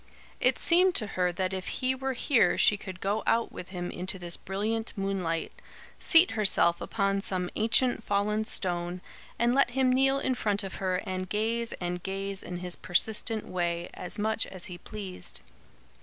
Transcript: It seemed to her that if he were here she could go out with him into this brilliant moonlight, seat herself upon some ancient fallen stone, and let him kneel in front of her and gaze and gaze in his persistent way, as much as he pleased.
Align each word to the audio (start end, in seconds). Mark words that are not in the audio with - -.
It 0.39 0.57
seemed 0.57 0.95
to 0.95 1.05
her 1.13 1.31
that 1.31 1.53
if 1.53 1.67
he 1.67 1.93
were 1.93 2.13
here 2.13 2.57
she 2.57 2.75
could 2.75 3.01
go 3.01 3.21
out 3.27 3.51
with 3.51 3.67
him 3.67 3.91
into 3.91 4.17
this 4.17 4.35
brilliant 4.35 4.93
moonlight, 4.95 5.51
seat 5.99 6.31
herself 6.31 6.81
upon 6.81 7.21
some 7.21 7.51
ancient 7.55 8.03
fallen 8.03 8.43
stone, 8.45 9.01
and 9.37 9.53
let 9.53 9.69
him 9.69 9.93
kneel 9.93 10.17
in 10.17 10.33
front 10.33 10.63
of 10.63 10.77
her 10.81 11.03
and 11.05 11.29
gaze 11.29 11.71
and 11.73 12.01
gaze 12.01 12.41
in 12.41 12.57
his 12.57 12.75
persistent 12.75 13.45
way, 13.45 13.91
as 13.93 14.17
much 14.17 14.47
as 14.47 14.65
he 14.65 14.79
pleased. 14.79 15.41